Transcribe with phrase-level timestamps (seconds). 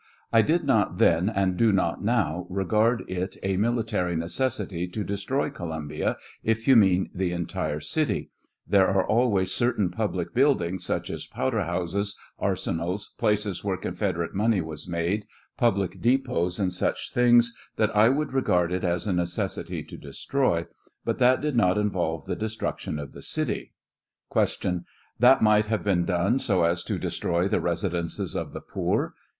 [0.33, 5.03] I did not then, and do not now, regard it a mili tary necessity to
[5.03, 8.31] destroy Columbia, if you mean the entire city;
[8.67, 14.87] there are always certain public buildings, such as powderhouses, arsenals, places where Confederate money was
[14.87, 19.97] made, public depots, and such things, that I would regard it as a necessity to
[19.97, 20.65] destroy;
[21.05, 23.73] but that did not involve the destruction of the city.
[24.33, 24.83] Q.
[25.19, 29.13] That might have been done so as to destroy the residences of the poor?